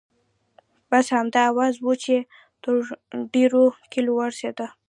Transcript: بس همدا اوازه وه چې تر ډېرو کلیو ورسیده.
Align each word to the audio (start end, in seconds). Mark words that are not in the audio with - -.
بس 0.89 1.05
همدا 1.15 1.41
اوازه 1.51 1.79
وه 1.85 1.95
چې 2.03 2.15
تر 2.63 2.73
ډېرو 3.33 3.63
کلیو 3.91 4.13
ورسیده. 4.19 4.65